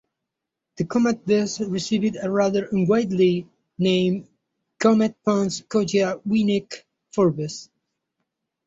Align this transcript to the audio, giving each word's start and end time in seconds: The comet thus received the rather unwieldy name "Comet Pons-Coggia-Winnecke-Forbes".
The 0.77 0.85
comet 0.85 1.27
thus 1.27 1.59
received 1.59 2.15
the 2.19 2.31
rather 2.31 2.65
unwieldy 2.65 3.47
name 3.77 4.27
"Comet 4.79 5.13
Pons-Coggia-Winnecke-Forbes". 5.23 7.69